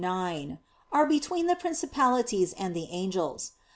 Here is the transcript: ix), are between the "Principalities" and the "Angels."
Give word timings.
ix), 0.03 0.53
are 0.91 1.05
between 1.05 1.45
the 1.45 1.55
"Principalities" 1.55 2.53
and 2.53 2.75
the 2.75 2.87
"Angels." 2.89 3.51